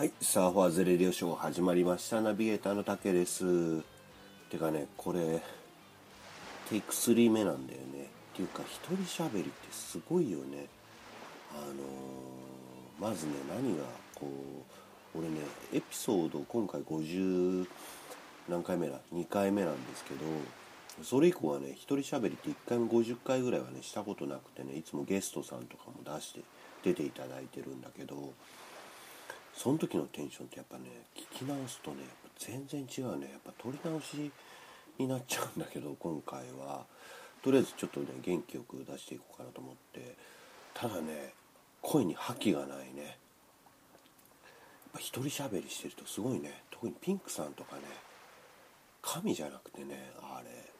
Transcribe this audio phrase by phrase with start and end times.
[0.00, 2.22] はい、サーファーズレディオショー始まりました。
[2.22, 3.82] ナビゲーターの竹です。
[4.48, 5.42] てかね、これ、
[6.70, 8.08] テイク3目なんだよね。
[8.32, 10.68] っていうか、一人喋りってすごいよね。
[11.52, 14.26] あのーまずね、何が、こ
[15.14, 15.40] う、俺ね、
[15.74, 17.66] エピソード、今回50
[18.48, 20.24] 何回目だ ?2 回目なんですけど、
[21.04, 26.40] それ以降はね、一人喋りって1回も50回ぐらいはね、したことなくてね、いつもゲストさんとかも出して、
[26.84, 28.32] 出ていただいてるんだけど、
[29.62, 31.98] その時のテンションってやっぱね聞き直すとね
[32.38, 33.28] 全然違うね。
[33.30, 34.30] やっぱ撮り直し
[34.96, 36.86] になっちゃうんだけど今回は。
[37.42, 40.16] とりあえずちょっとね元気よく出していこうかなと思って。
[40.72, 41.34] ただね
[41.82, 43.02] 声に覇気がないね。
[43.02, 43.16] やっ
[44.94, 46.62] ぱ一人喋りしてるとすごいね。
[46.70, 47.82] 特にピンクさんとかね
[49.02, 50.70] 神じゃなくてねあれ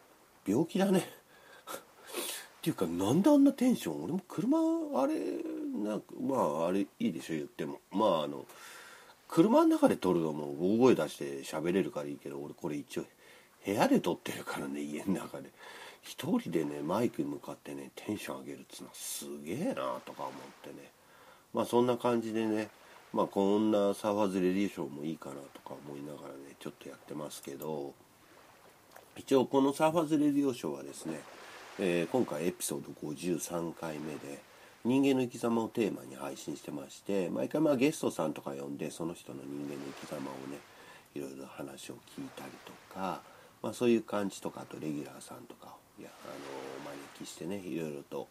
[0.51, 1.01] 病気だね。
[1.69, 4.05] っていうかなんであんなテンション？
[4.05, 4.59] 俺も車
[5.03, 5.17] あれ
[5.73, 7.81] なんかまああれいいでしょ言っても。
[7.91, 8.45] まああの
[9.29, 13.05] 車の中で撮るのも大声出して喋れるからいいけど俺これ一応
[13.65, 15.51] 部屋で撮ってるからね家の中で。
[16.03, 19.75] 一人でねマイクに向かってねテンション上げるっつうのはすげえな
[20.07, 20.91] とか思ってね。
[21.53, 22.69] まあそんな感じでね
[23.13, 27.93] まあこんなサーファーズレディオショーもいいかなとか思いながらねちょっとやってますけど
[29.17, 31.21] 一応このサーファーズレディオショーはですね、
[31.79, 34.41] えー今回エピソード53回目で
[34.85, 40.59] 人間の生き様をテーマに配信してまして毎回まあゲストさんとか呼んでその人の人間の生き様をね
[41.15, 43.21] いろいろ話を聞いたりとか、
[43.63, 46.35] まあ、そういう感じとかあとレギュラーさんとかをいやあの
[46.79, 48.29] お招きしてねいろいろと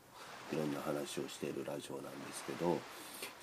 [0.52, 2.80] いろんな話をしているラジオなんですけど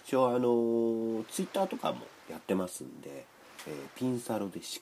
[0.05, 3.25] 一応あのツイッターとかもやってますんで、
[3.69, 4.81] えーピンサロで69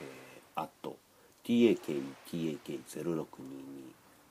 [0.00, 0.96] えー、あと
[1.44, 3.24] TAKETAK0622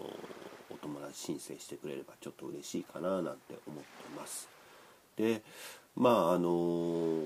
[0.69, 4.49] お友達申請してくれればちょっと嬉しいかななんて思ってます。
[5.17, 5.43] で
[5.97, 7.23] まああの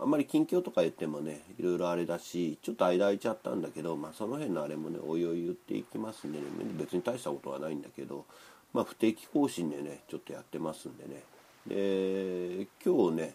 [0.00, 6.44] あんまり近況とか言ってもねいろいろあれだしちょっと間空いちゃったんだけど、まあ、その辺のあれもねおいおい言っていきますんでね
[6.78, 8.24] 別に大したことはないんだけど、
[8.72, 11.22] まあ、不定期更新でねちょっとやってますんでね。
[11.66, 13.34] で今日ね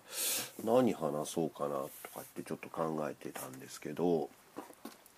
[0.63, 4.29] 何話そうかなとかってちょっと考えてたんですけど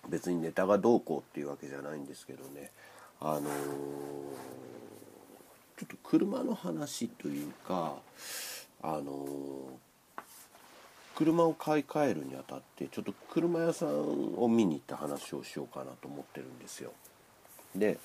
[0.08, 2.70] 別にネタがどうこうっていうわけじゃないんですけどね。
[3.20, 3.42] あのー
[5.78, 7.94] ちょっと車の話というか
[8.82, 9.91] あのー
[11.14, 16.92] 車を買い替えるにあたってちょっと車屋さんを見に行った話をしようかなと思ってるんですよ。
[17.74, 17.98] で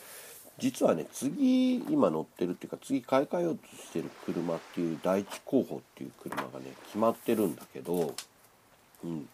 [0.57, 8.15] 実はね次今乗ってるっていうか次買い替えようとしてる車っていう第一候補っていう車がね決まってるんだけど、
[9.03, 9.29] うん、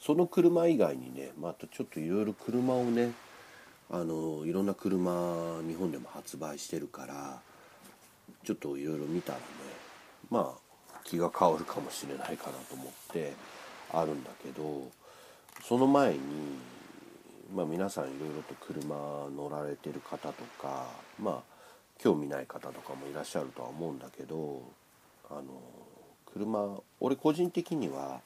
[0.00, 3.12] その車以外にねまたちょっといろいろ車をね
[3.90, 7.40] あのいろんな車日本でも発売してるから
[8.44, 9.44] ちょっといろいろ見たらね
[10.30, 10.65] まあ
[11.06, 13.32] 気が変わるかもしれないかなと思って
[13.92, 14.82] あるんだけど
[15.66, 16.18] その前に、
[17.54, 18.94] まあ、皆さんいろいろと車
[19.34, 20.86] 乗られてる方とか
[21.20, 21.56] まあ
[21.98, 24.62] 興味ない方とかもいらっしゃるとは思うんだけど
[25.30, 25.42] あの
[26.32, 28.20] 車俺個人的には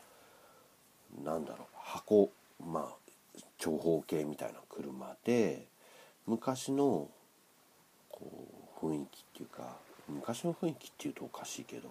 [1.24, 2.30] なんだろう箱
[2.66, 5.66] まあ長方形みたいな車で
[6.26, 7.08] 昔の
[8.10, 8.48] こ
[8.82, 9.76] う雰囲気っていうか
[10.08, 11.90] 昔の雰囲気っていうとおかしいけど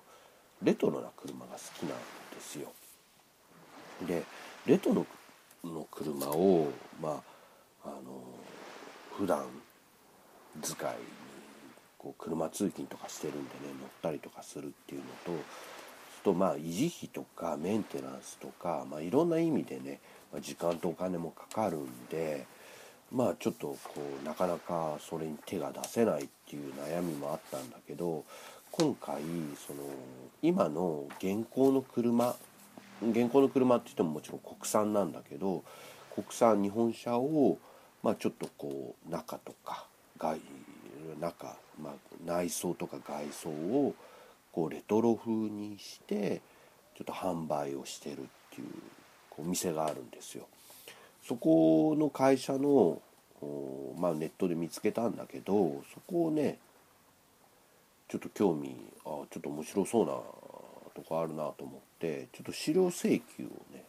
[0.64, 2.72] レトロな車が好きなんですよ。
[4.06, 4.24] で
[4.66, 5.06] レトロ
[5.64, 6.72] の車を
[7.02, 7.22] ま
[7.84, 8.22] ああの
[9.18, 9.46] 普段
[10.62, 10.96] 使いに
[11.98, 15.44] こう車通勤とかしてるんでね乗ったりとかするっていうのと
[16.24, 20.00] とまあ維持費とかメンテナンスとか、まあ、いろんな意味でね、
[20.32, 22.46] まあ時間とお金もかかるんで
[23.12, 28.24] まあちょっとこうなかなかそれに手が出せないっていう悩みもあったんだけど
[28.72, 29.22] 今回
[29.68, 29.80] その
[30.42, 32.36] 今の現行の車
[33.02, 35.64] 現行の車って言ってももちろん国産なんだけど
[36.14, 37.58] 国産日本車を、
[38.04, 39.86] まあ、ちょっとこう中とか
[40.18, 40.40] 外
[41.20, 41.94] 中、まあ、
[42.26, 43.96] 内装とか外装を
[44.52, 46.42] こうレトロ風にして
[46.96, 48.68] ちょっと販売をしてるっていう
[49.38, 50.48] お店があるんですよ。
[51.26, 53.02] そこの会社の
[53.98, 56.58] まあ、ネットで見つけたんだけどそこをね
[58.10, 58.76] ちょっと興味
[59.06, 60.14] あちょっと面白そうな
[60.96, 63.84] とこあるなと思ってちょっと資料請求をね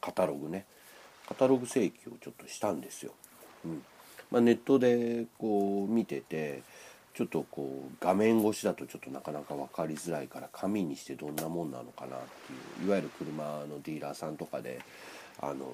[0.00, 0.66] カタログね
[1.26, 3.12] カタログ請求をちょっとしたんですよ。
[3.64, 3.82] うん
[4.30, 6.62] まあ、ネットでこう見てて
[7.14, 12.20] ちょっとこう画面越しだとちょっとなかなか分かりづらいから紙にしてどんなもんなのかなっ
[12.76, 14.80] ていういわゆる車のディーラーさんとかで
[15.38, 15.66] あの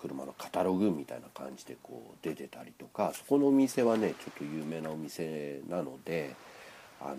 [0.00, 6.34] 車のカタログみたいな感じでこう出てたりとかそこのお店はねちょっと有名なお店なので
[7.00, 7.16] あの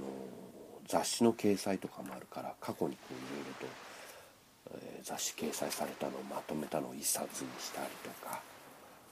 [0.88, 8.42] 雑誌の掲載とかもあるから過去にこういろいろと、えー、雑誌掲載されたのをまとめたのを一冊にしたりとか、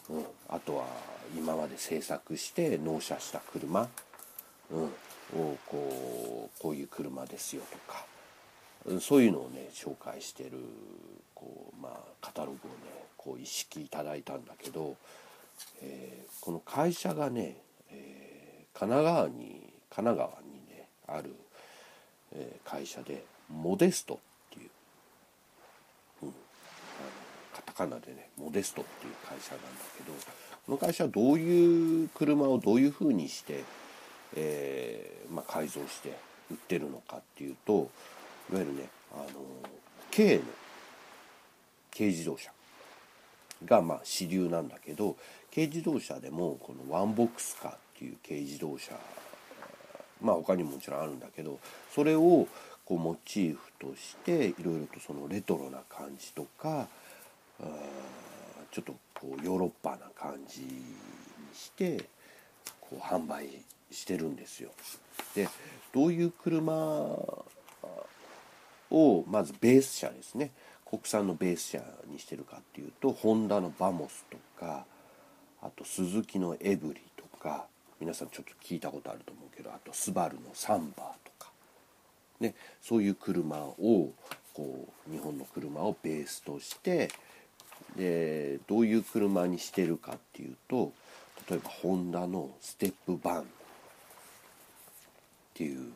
[0.09, 0.25] うん、
[0.55, 0.85] あとは
[1.37, 3.87] 今まで制作して納車した車、
[4.71, 4.83] うん、
[5.39, 8.05] をこうこういう車ですよとか
[8.85, 10.51] うんそういうのをね紹介してる、
[11.81, 12.59] まあ、カタログをね
[13.17, 14.95] こう意識いただいたんだけど、
[15.81, 17.57] えー、この会社がね、
[17.91, 21.33] えー、神奈川に神奈川にねある、
[22.33, 24.17] えー、会社でモデストっ
[24.51, 24.69] ていう、
[26.23, 26.35] うん、あの
[27.55, 29.67] カタカナでねモデストっていう会社なんだ
[29.97, 30.13] けど
[30.65, 33.63] この会社はどういう車をどういうふうにして、
[34.35, 36.15] えーまあ、改造して
[36.51, 37.89] 売ってるのかっていうと
[38.51, 39.25] いわゆるねあの
[40.15, 40.41] 軽の
[41.99, 42.49] 軽自動車
[43.65, 45.17] がまあ主流なんだけど
[45.53, 48.93] 軽自動車でもこのワンボックスカーっていう軽自動車
[50.21, 51.59] まあ他にももちろんあるんだけど
[51.93, 52.47] それを
[52.85, 56.87] こうモチーフとしていろいろとそのレトロな感じとか
[58.71, 60.69] ちょっとこうヨーロッパな感じに
[61.53, 62.05] して
[62.79, 63.49] こう販売
[63.91, 64.69] してるんですよ。
[65.35, 65.49] で
[65.93, 66.73] どういう車
[68.91, 70.51] をまずベース車ですね
[70.89, 74.85] 国産のベース車にしてるかっていうとホンダのバモスとか
[75.61, 77.65] あとスズキのエブリとか
[77.99, 81.51] 皆さんちょっと聞いたことあると思うけどあとスバルのサンバーとか、
[82.39, 84.09] ね、そういう車を
[84.55, 87.09] こう日本の車をベースとして
[87.95, 90.91] でどういう車にしてるかっていうと
[91.49, 93.45] 例えばホンダのステップバンっ
[95.53, 95.91] ていう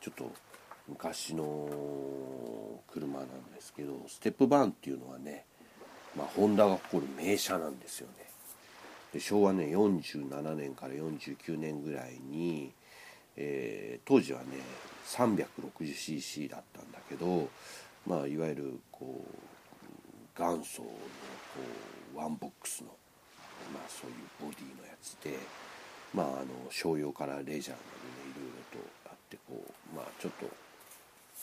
[0.00, 0.32] ちょっと
[0.88, 1.68] 昔の
[2.90, 5.44] 車なんですけどステップバーンっていうのはね、
[6.16, 8.28] まあ、ホンダが誇る名車なんですよね。
[9.12, 12.72] で昭和ね47年から49年ぐらいに、
[13.36, 14.46] えー、当時はね
[15.06, 17.48] 360cc だったんだけど、
[18.06, 20.94] まあ、いわゆるこう元祖のこ
[22.14, 22.88] うワンボックスの、
[23.72, 25.38] まあ、そういうボディのやつで、
[26.12, 27.76] まあ、あの商用からレジャーまでね
[28.30, 30.46] いろいろとあってこう、まあ、ちょっと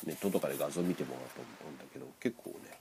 [0.03, 2.77] ネットとかで画像見てもらうと思うんだけど結構ね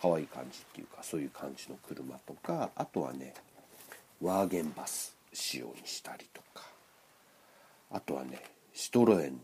[0.00, 3.34] 可愛い感じっていうかそういう感じの車とかあとはね
[4.20, 6.64] ワーゲンバス仕様にしたりとか
[7.90, 8.42] あとはね
[8.72, 9.38] シトロエンの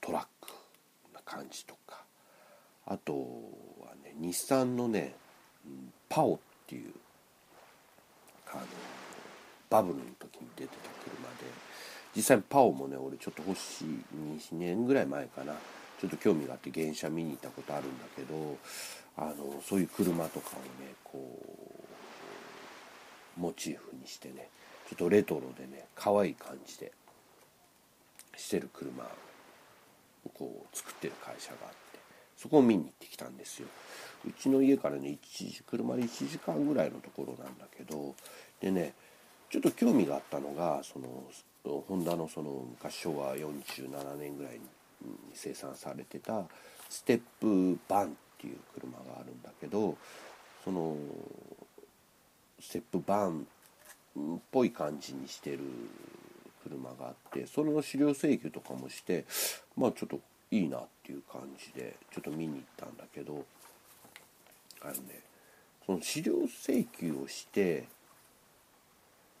[0.00, 0.50] トラック
[1.12, 2.02] な感じとか
[2.86, 3.18] あとは
[4.02, 5.14] ね日産のね
[6.08, 6.92] パオっていう
[8.50, 8.62] あの
[9.70, 11.46] バブルの時に出てた車で
[12.14, 13.86] 実際パオもね俺ちょっと欲しい
[14.54, 15.54] 2年ぐらい前かな。
[16.02, 18.58] ちょっと興味があって原車見に行ったことあるんだけど
[19.16, 21.38] あのそういう車とかをねこ
[23.38, 24.48] うモチーフにしてね
[24.88, 26.90] ちょっとレトロでね可愛い感じで
[28.36, 31.76] してる車をこう作ってる会社があって
[32.36, 33.68] そこを見に行ってきたんですよ。
[34.26, 38.16] うちの家からね1時車で1時間ぐらいのところなんだけど
[38.60, 38.92] でね
[39.50, 41.06] ちょっと興味があったのがその
[41.64, 44.60] ホンダのその昔昭和47年ぐらいに
[45.34, 46.44] 生産されてた
[46.88, 49.96] ステップバンっていう車があるんだけど
[50.64, 50.96] その
[52.60, 53.46] ステップバン
[54.36, 55.60] っぽい感じにしてる
[56.62, 59.24] 車があってその資料請求とかもして
[59.76, 63.44] まあちょっといいなっていう感じでちょっと見に行ったんだけど
[64.82, 65.20] あのね
[65.86, 67.84] その資料請求をして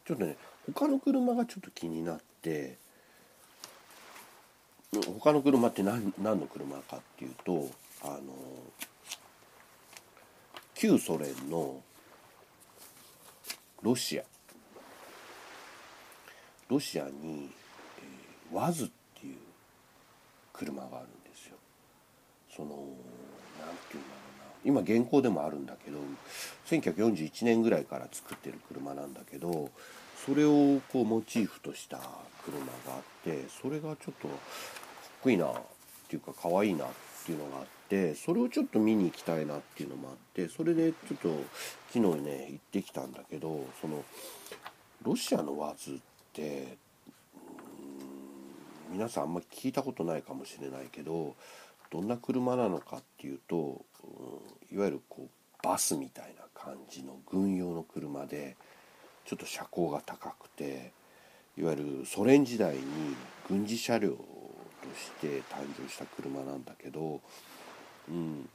[0.04, 0.36] ちょっとね
[0.74, 2.76] 他の車がちょっと気になって
[4.92, 7.70] 他の車って何何の車かっていうと
[8.02, 8.20] あの
[10.74, 11.80] 旧ソ連の
[13.80, 14.22] ロシア。
[16.68, 17.50] ロシアに、
[17.98, 19.36] えー、ワズっていう
[20.52, 21.56] 車があるんですよ。
[22.54, 24.14] その何て言うんだ
[24.72, 24.82] ろうな。
[24.82, 25.98] 今現行でもあるんだけど
[26.66, 29.70] 1941年ぐらいから作ってる車なんだけど
[30.24, 31.98] それをこうモチーフとした
[32.44, 34.38] 車があってそれがちょっとかっ
[35.22, 35.52] こいいなっ
[36.08, 36.88] ていうか可愛いいなっ
[37.24, 41.28] ていうのがあってそれをちょっと見に行きたいなっていうのもあってそれでちょっと
[41.92, 44.04] 昨日ね行ってきたんだけどその
[45.02, 45.98] ロシアのワーズっ
[46.32, 46.76] て
[48.90, 51.34] 皆さんあんま聞いたことないかもしれないけど
[51.90, 53.84] どんな車なのかっていうと、
[54.70, 58.56] うん、いわゆるこうバスみたいな感じの軍用の車で
[59.24, 60.92] ちょっと車高が高くて
[61.56, 62.82] いわゆるソ連時代に
[63.48, 64.16] 軍事車両と
[64.96, 67.20] して誕生した車なんだけど、
[68.08, 68.48] うん、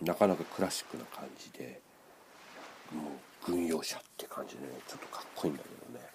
[0.00, 1.80] なかなかクラシックな感じで
[2.92, 3.10] も
[3.48, 6.06] う軍用車って感じでねちょっとかっこいいんだけどね、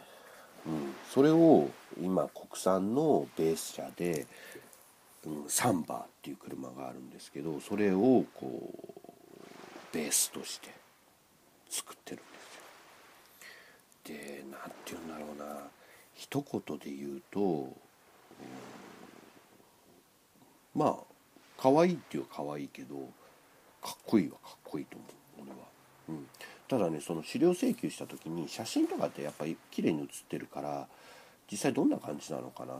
[0.68, 1.70] うん、それを
[2.02, 4.26] 今国産のベース車で、
[5.26, 10.70] うん、サンバーっていう車があるんですけどそれをこうベースとして
[11.70, 12.22] 作ってる
[14.08, 14.44] で。
[14.52, 15.62] 何て言うんだろうな
[16.16, 17.72] 一言で言うと、
[20.76, 20.96] まあ
[21.58, 22.96] 可愛いっていう可愛いけど
[23.82, 25.12] かっこいいはかっこいいと思う
[25.42, 25.68] 俺は。
[26.10, 26.28] うん、
[26.68, 30.88] ただねその資料請求した時に写真とかってやっぱり綺麗に写ってるから
[31.52, 32.80] 実際どんな感じなのかなっ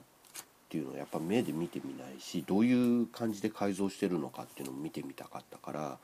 [0.70, 5.98] ていうのをやっぱ目で見てみないしどういう感じで改造してるのかっていうのも見てみたかったから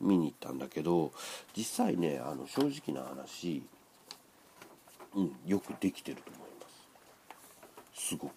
[0.00, 1.12] 見に行ったんだけど
[1.56, 3.62] 実際ねあの正直な話、
[5.14, 6.66] うん、よくできてると思いま
[7.94, 8.08] す。
[8.08, 8.32] すごく、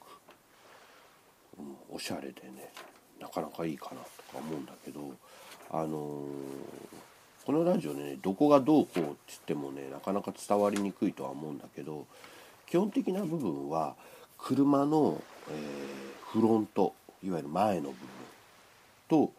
[1.60, 2.72] うん、おしゃれでね
[3.20, 5.14] なかなかいいかなとか思うんだけど
[5.70, 12.08] あのー、このラジオねどこがどうこうって言ってもねなかなか伝わりにくいとは思うんだけど
[12.68, 13.96] 基本的な部分は
[14.38, 17.96] 車の、えー、フロントいわゆる前の部分
[19.08, 19.32] と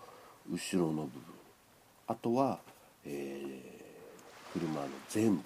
[0.51, 1.23] 後ろの部分。
[2.07, 2.59] あとは、
[3.05, 5.43] えー、車の全部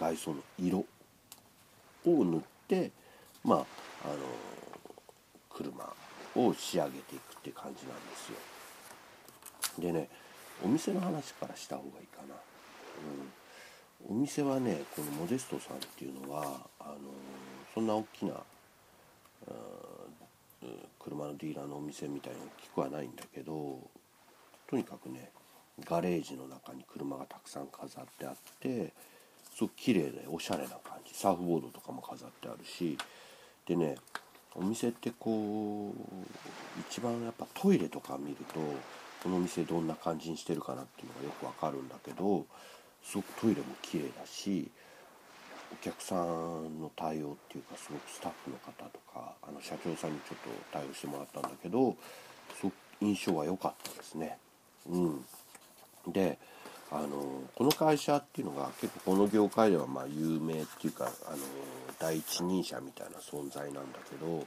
[0.00, 0.86] 外装の色を
[2.24, 2.90] 塗って
[3.44, 3.58] まあ
[4.04, 4.14] あの
[5.50, 5.92] 車
[6.34, 8.38] を仕上げていくって感じなんですよ。
[9.78, 10.08] でね
[10.64, 12.34] お店の話からした方がいいかな。
[14.08, 16.42] うん、お店はねこのモデストさんっていうのは
[16.80, 16.98] あの
[17.74, 23.78] そんな大きな、うん、車のディーラーのお店みたいに大きくはないんだけど
[24.66, 25.30] とにかくね
[25.84, 28.92] ガレージの中に車がたくさん飾ってあって
[29.56, 31.14] すごく綺麗でおしゃれな感じ。
[31.14, 32.98] サーフボードとかも飾ってあるし。
[33.66, 33.96] でね
[34.54, 38.60] お店ってこう一番やっぱトイレとか見ると
[39.22, 42.46] この店どんな感じにしてるかなっていうのがよくわかるんだけど
[43.02, 44.70] すごくトイレも綺麗だし
[45.72, 51.96] お客さんの対応っていうかすごくスタッフの方とかあの社長さんにちょっと対応してもらったんだけど
[52.58, 54.38] すごく印象は良かったですね。
[54.88, 55.24] うん、
[56.08, 56.38] で
[56.90, 61.36] あのこの会社っていうのが結構この業界ではまあ有名っていうかあの
[61.98, 64.46] 第一人者みたいな存在なんだけどこ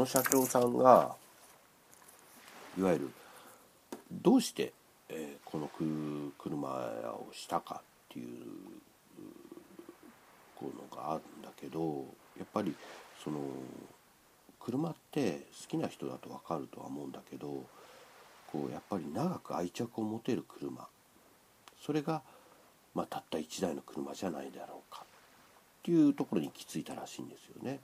[0.00, 1.14] の社長さんが
[2.78, 3.10] いわゆる
[4.10, 4.72] どうして、
[5.08, 5.70] えー、この
[6.38, 8.26] 車をしたかっていう
[10.62, 12.04] のがあるんだけど
[12.38, 12.74] やっぱり
[13.22, 13.38] その
[14.60, 17.64] 車って好きな人だと分かるとは思うんだけど
[18.46, 20.86] こうやっぱり長く愛着を持てる車
[21.84, 22.22] それが、
[22.94, 25.06] まあ、たった1台の車じゃないだろうかっ
[25.82, 27.80] ていうところに行き着いたらしいんですよね。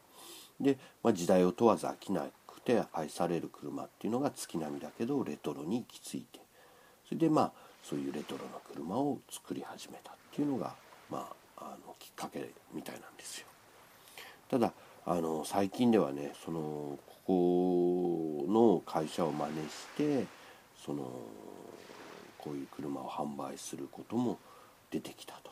[0.61, 6.41] で、まあ、時代を問わず飽きなくて愛される車っていうのが月並みだけどレトロに行き着いて
[7.07, 10.75] それでまあそういうレトロな車を作り始めたっていうのが、
[11.11, 13.47] まあ、あのきっかけみたいなんですよ。
[14.49, 14.73] ただ
[15.05, 20.27] あの最近ではねそのここの会社を真似して
[20.85, 21.11] その
[22.43, 24.39] こういう車を販売することも
[24.91, 25.51] 出てきたと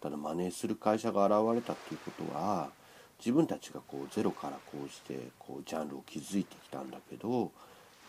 [0.00, 2.70] ただ真似する会社が現れたっていうことは
[3.18, 7.50] 自分たちがこうゼロからこうしてこうジャンルを築いてきたんだけど、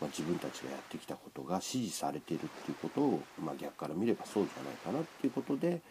[0.00, 5.82] まあ、自分たちがやってきたことが支持されてるっていうことを、まあ、逆から見ればそうじゃないかなっていうことで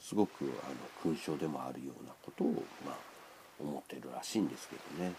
[0.00, 2.48] すごくあの勲章でもあるようなことを、
[2.84, 2.96] まあ、
[3.60, 5.12] 思ってるらしいんですけどね。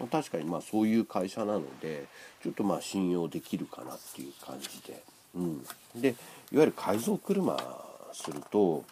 [0.00, 2.06] まあ、確かにまあそういう会社なので
[2.42, 5.02] ちょっとまあ信用できるかなっていう感じで、
[5.34, 5.62] うん、
[5.94, 7.56] でいわゆる改造車
[8.12, 8.84] すると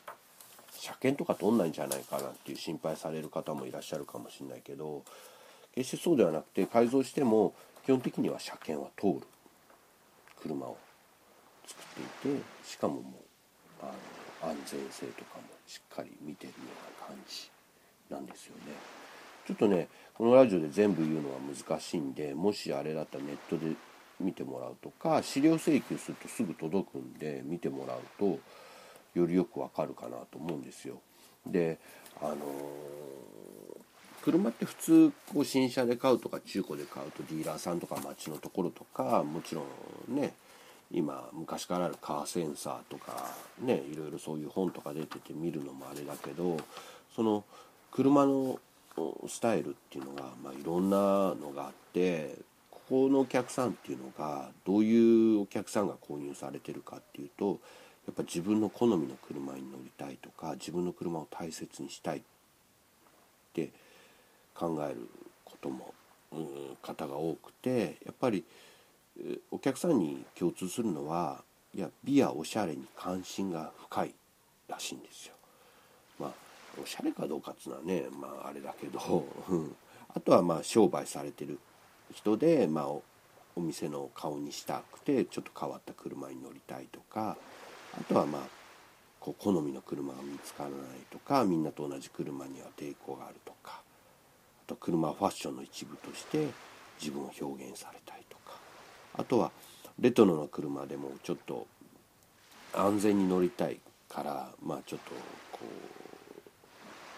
[0.72, 5.02] 車検とか取んないんじゃないかなっていう心配される方もいらっしゃるかもしれないけど
[5.74, 7.54] 決してそうではなくて改造しても
[7.84, 9.26] 基本的には車検は通る
[10.42, 10.76] 車を
[11.66, 13.02] 作っていてしかももう
[13.82, 13.86] あ
[14.46, 16.54] の安全性とかもしっかり見てるよ
[16.98, 17.50] うな感じ
[18.10, 18.72] なんですよね。
[19.46, 23.74] ちょっとねこのラジオで全部言うのは難しいんでもしあれだったらネットで
[24.20, 28.38] 見てもらうとか資料請求するとすぐ届くんで見てもらうと
[29.14, 31.00] よりよくわかるかなと思うんですよ。
[31.46, 31.78] で
[32.20, 32.38] あのー、
[34.22, 39.62] 車って普通こう新車で買うとか中古で買うとディーラーさんとか街のところとかもちろ
[40.10, 40.34] んね
[40.92, 43.26] 今昔からあるカーセンサーとか
[43.60, 46.58] ねいろいろそういう本とか出てて見るのもあれだけど
[47.14, 47.44] その
[47.90, 48.60] 車の
[49.28, 50.96] スタイルっていうのが、まあ、いろんな
[51.34, 52.36] のがあって
[52.90, 57.60] このお客さんっていうのがどういうお客さんが購入されてるかっていうと
[58.04, 62.22] やっぱ自分の好みの車に乗りたいとか自分の車を大切にしたいっ
[63.54, 63.70] て
[64.56, 65.08] 考える
[65.44, 65.94] ことも、
[66.32, 66.48] うん、
[66.82, 68.44] 方が多くてやっぱり
[69.52, 74.14] お客さんに共通するのはいや美やおしゃれに関心が深い
[74.66, 75.34] らしいんですよ。
[76.18, 76.30] まあ
[76.82, 79.76] おしゃれかどうかっつうのはねまああれだけど、うん、
[80.12, 81.60] あとはまあ商売されてる
[82.14, 83.02] 人で、まあ、お
[83.56, 87.36] 店の顔にしたくてちょっと変わった車に乗りたいとか
[87.98, 88.42] あとはまあ
[89.18, 90.78] こう好みの車が見つからない
[91.10, 93.82] とかみんなと同じ車には抵抗があるとかあ
[94.66, 96.46] と車はファッションの一部として
[97.00, 98.58] 自分を表現されたいとか
[99.14, 99.50] あとは
[99.98, 101.66] レトロな車でもちょっと
[102.72, 105.10] 安全に乗りたいからまあちょっと
[105.52, 105.58] こ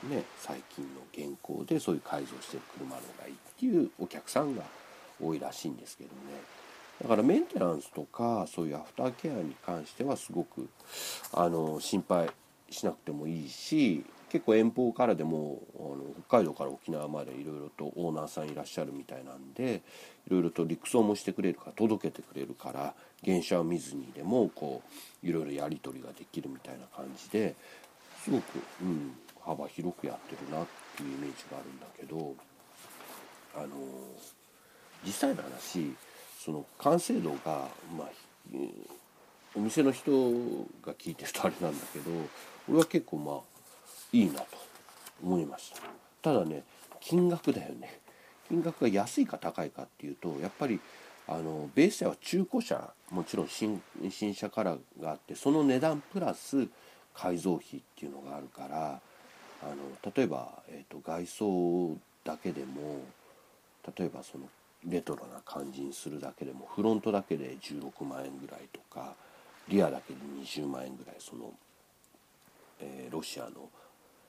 [0.08, 4.62] うね最近の現行でそういう改造してる車の方がいいっていうお客さんが
[5.20, 6.14] 多いらしいんですけどね。
[7.02, 10.68] だからメンテナンスとかそういうアフターケアに関してはすごく
[11.32, 12.30] あの心配
[12.70, 15.96] しなくてもいいし結構遠方からでもあの
[16.28, 19.82] 北海道から沖縄までいろいろとオーナーさんいらっしゃるみたいなんで
[20.26, 24.80] いろいろと陸送もしてくれるから届けてくれるから原車を見ずにでもこ
[25.22, 27.54] ういろいろやり取りができるみたいな感じで
[28.24, 28.42] すごく、
[28.80, 29.12] うん、
[29.44, 32.34] 幅広くやってるなっていうイメージがあるんだけど
[33.54, 33.68] あの
[35.04, 35.92] 実際の話
[36.38, 38.08] その完成度がまあ
[39.54, 40.10] お店の人
[40.84, 42.10] が聞いてるとあれなんだけど
[42.68, 43.40] 俺は結構まあ
[44.12, 44.46] いいなと
[45.22, 45.82] 思いました。
[46.22, 46.64] ただね
[47.00, 48.00] 金額だよね。
[48.48, 50.80] 金額が安いか高いかっていうとやっぱり
[51.26, 53.80] あのベース車は中古車もちろん新
[54.34, 56.66] 車からがあってその値段プラス
[57.14, 59.00] 改造費っていうのがあるから
[59.62, 63.00] あの例えば、えーと、外装だけでも
[63.96, 64.44] 例えばその
[64.86, 69.14] レトロな感じにするだけでもフロントだけで16万円ぐらいとか
[69.68, 71.52] リアだけで20万円ぐらいその、
[72.80, 73.70] えー、ロシアの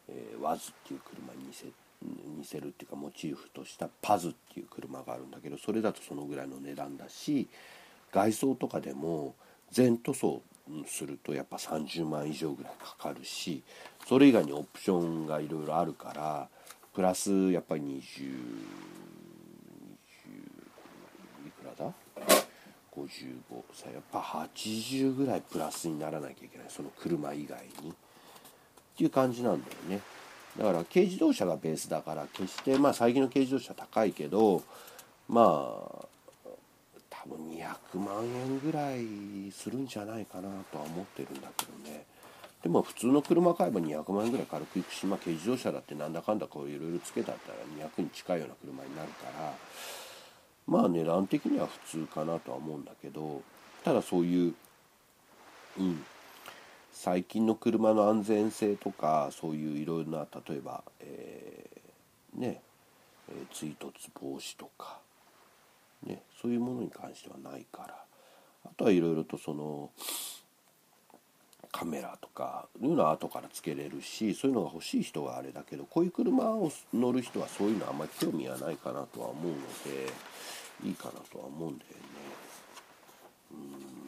[0.09, 1.65] えー、ワズっていう車に似せ
[2.01, 7.47] 似せるっていうかモチーフとしたパズっていう車があるんだけどそれだとそのぐらいの値段だし
[8.11, 9.35] 外装とかでも
[9.71, 10.41] 全塗装
[10.85, 13.63] するとやっぱ30万以上ぐらいかかるし
[14.05, 16.49] それ以外にオプションがいろいろあるから
[16.93, 17.93] プラスやっぱり20 20
[21.47, 21.93] いくらだ
[22.95, 23.05] 55
[23.73, 26.67] さやっぱ80ぐらいプラスにならなきゃいけない。
[26.69, 27.91] その車以外に。
[27.91, 27.93] っ
[28.95, 30.01] ていう感じなんだよね。
[30.57, 34.61] だから軽自動車がベースだから決してまあ最近の軽自動車高いけど
[35.27, 36.05] まあ
[37.09, 42.05] 多分200万円ぐらいするんじゃないかなとは思ってるんだけどね。
[42.61, 49.53] でも普通の車買えば200万円ぐらい軽くいくし、まあ、軽自動車だってなんだかんだこういろいろつけたったら200に近いような車になるから
[50.67, 53.41] まあ値段的には普通かなとは思うんだけど
[53.83, 54.55] ただそういう
[55.79, 56.05] うん。
[56.91, 62.61] 最近の車の安全性とかそういういろいろな例えば、えー、ね、
[63.29, 64.99] えー、追突防止とか、
[66.05, 67.95] ね、そういうものに関してはないから。
[68.65, 69.89] あとはいろいろとその
[71.69, 80.32] カメラとかいうのは後からつけれるしそういうのが欲しい人はあれだけどこういう車を乗る人はそういうのあんまり興味はないかなとは思うので。
[80.83, 81.97] いいかなとは思うんだよね。
[83.51, 84.03] うん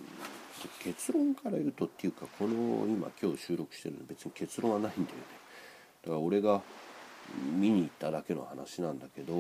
[0.80, 5.24] 結論から言うとっていうかこの今今日収録してるの別に結論はないんだよね
[6.04, 6.62] だから俺が
[7.60, 9.34] 見に行っただけの話なんだけど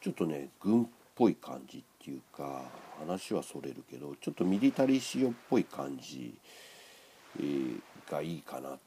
[0.00, 2.62] ちょっとね軍っぽい感じっていうか
[2.98, 6.34] 話はそれるけどちょっとミリタリー仕様っぽい感じ、
[7.38, 7.80] えー、
[8.10, 8.78] がいいかな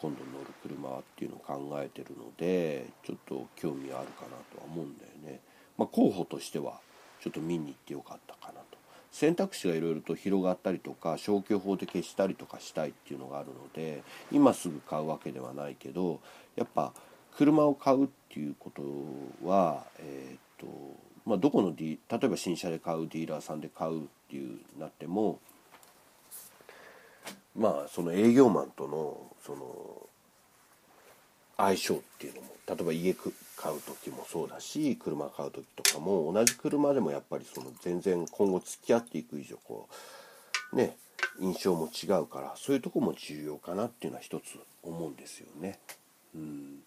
[0.00, 5.40] 今度乗る車っていうのを考えてるのでちょっと興味あるかなとは思うんだよね。
[5.78, 6.80] まあ、候補としては
[7.22, 8.78] ちょっと見に行ってよかったかなと。
[9.12, 16.20] 選択肢がいろいろと広がったりとか消去法で消したりとかしたいっていうのがあるので今すぐ買うわけではないけど
[16.56, 16.94] やっぱ
[17.36, 18.82] 車を買うっていうこと
[19.46, 20.66] は、えーと
[21.26, 25.38] まあ、どこのディ例えば新車で買うディーラーさんで買うっていうなっても
[27.54, 30.08] まあその営業マンとのその
[31.58, 39.88] 相性っていうのも例えば家買う時もそうだし車買う時とかも同じ車でもやっぱりその全然今後付き合っていく以上こ
[40.72, 40.96] うね
[41.40, 45.78] 印象も違うからそういうとこも重要かなっていうのは一つ思うんですよね。
[46.34, 46.78] うん、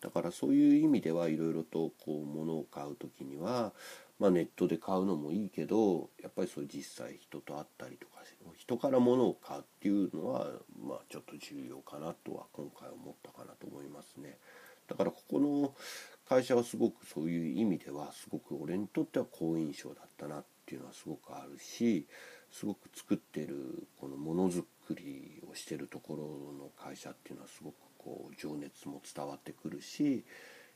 [0.00, 3.72] だからそういう意味ではいろいろとこう物を買う時には、
[4.18, 8.14] まあ、ネットで買うのもいいけどやっぱりそういう実際人と会ったりとか
[8.56, 10.46] 人から物を買うっていうのは、
[10.82, 14.38] まあ、ちょっと重要かなとは今回思ったかなと思いますね。
[14.88, 15.74] だからここの
[16.28, 22.06] 会社はすごくそういう意味ではすごく俺にとっては好印象だったなっていうのはすごくあるし
[22.50, 26.22] すごく作ってるこのものづくりをしてるところ
[26.64, 30.24] の会社っていうのはすごくこう情熱も伝わってくるし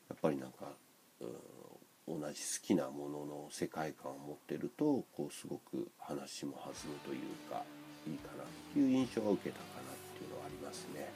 [0.09, 0.73] やっぱりなんか、
[1.21, 7.63] うん、同じ好きなものの世界観を持ってるとこうすごく話も弾むというか
[8.07, 11.13] いいかなっていう印象を受けたかなっていうのはありますね。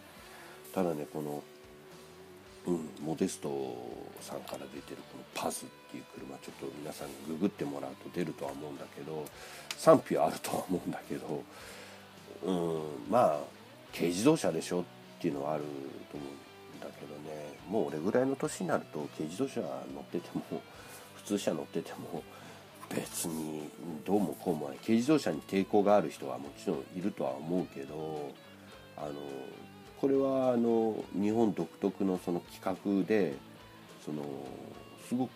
[0.74, 1.42] ただねこの
[2.66, 3.76] うん、モデスト
[4.20, 9.24] さんから出てるこのパズっていう車ちょっと皆さんググってもらうと出るとは思うんだけど
[9.76, 11.42] 賛否はあるとは思うんだけど、
[12.44, 13.40] うん、まあ
[13.92, 14.84] 軽自動車でしょっ
[15.20, 15.64] ていうのはある
[16.10, 17.58] と思うんだけどね。
[17.68, 19.66] もう俺ぐらいの年になると軽自動車乗
[20.00, 20.42] ってても
[21.16, 22.22] 普通車乗ってても
[22.88, 23.68] 別に
[24.04, 24.78] どうもこうもない。
[24.78, 28.30] 軽自動車に抵抗がある人はもちろんいるとは思うけど
[28.96, 29.12] あの
[30.02, 33.36] これはあの日本独特のその企画で
[34.04, 34.24] その
[35.08, 35.30] すごく、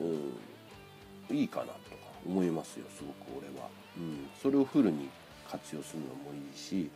[0.00, 1.76] うん、いいかなとか
[2.24, 5.10] 思いますよすごく俺は、うん、それをフルに
[5.50, 6.90] 活用するのもいいし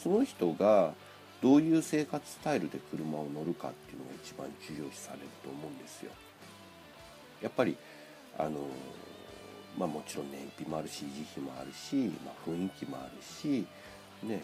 [0.00, 0.94] その人が
[1.42, 6.12] どういう生活スタイルで車を乗るかっていうのが一番重要視されると思うんですよ。
[7.42, 7.76] やっぱり
[8.38, 8.60] あの
[9.76, 13.66] まあもちろん燃費もあるし維持費もあるし、まあ、雰囲気もあるし
[14.22, 14.40] ね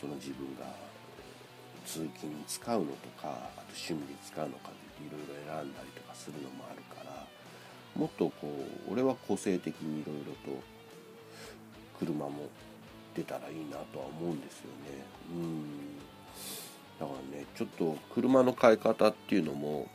[0.00, 0.87] その自分が
[1.88, 7.26] 通勤に使うのとかあと趣味で使うのかっていろいろ選んだりとかするのもあるから
[7.96, 8.46] もっとこ
[8.88, 10.60] う俺は個性的にいろいろと
[11.98, 12.48] 車も
[13.14, 15.04] 出たらいいなとは思うんですよね。
[15.32, 15.98] うん。
[17.00, 19.88] だからねちょっと車の買い方っていうのも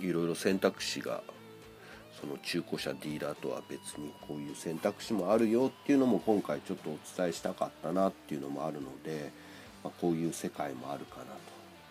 [0.00, 1.22] いろいろ選択肢が
[2.20, 9.32] その中古車ディーラーとは別にこういう選択肢もあるよっていうのも今回ちょっとお伝えしたかったなっていうのもあるので
[9.86, 11.24] まあ、こういう世界もあるかな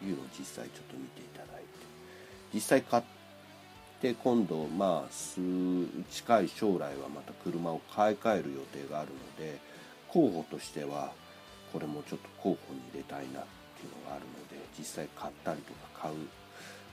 [0.02, 1.66] というのを実際ちょっと見ていただいて
[2.54, 3.04] 実際買っ
[4.02, 5.40] て今度まあ数
[6.12, 9.60] 近い将来はまた車を買い替える予定があるので
[10.10, 11.14] 候補としては
[11.72, 13.44] これもちょっと候補に入れたいなっ
[13.80, 16.16] ていうのがあるので実際買ったりとか買う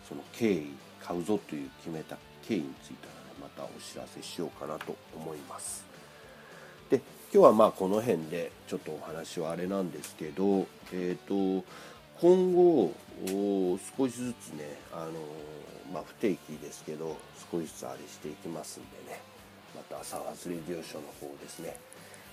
[0.09, 0.67] その経緯
[1.01, 5.92] 買うぞという決めた経緯についてはねまたお知らせしようかなと思います。
[7.35, 11.65] 今日はまあこの辺でちょっとお話はあれなんですけど、えーと、
[12.21, 12.93] 今後
[13.97, 15.13] 少しずつね、あの
[15.95, 17.17] まあ、不定期ですけど
[17.51, 19.23] 少しずつあれしていきますんでね。
[19.75, 21.75] またサガスレディオショーの方ですね、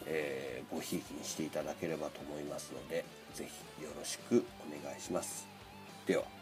[0.06, 3.46] えー、ごひいきにしていただければと思いますので是
[3.78, 5.48] 非よろしくお願いします。
[6.06, 6.39] では。